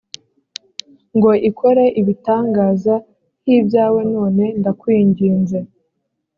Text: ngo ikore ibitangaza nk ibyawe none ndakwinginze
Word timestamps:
ngo 1.15 1.31
ikore 1.49 1.85
ibitangaza 2.01 2.95
nk 3.43 3.49
ibyawe 3.57 4.01
none 4.13 4.45
ndakwinginze 4.59 5.59